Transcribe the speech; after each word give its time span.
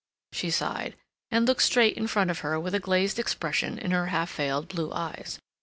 She 0.33 0.49
sighed, 0.49 0.95
and 1.29 1.45
looked 1.47 1.61
straight 1.61 1.95
in 1.95 2.07
front 2.07 2.31
of 2.31 2.39
her 2.39 2.59
with 2.59 2.73
a 2.73 2.79
glazed 2.79 3.19
expression 3.19 3.77
in 3.77 3.91
her 3.91 4.07
half 4.07 4.33
veiled 4.33 4.67
blue 4.67 4.91
eyes. 4.91 5.37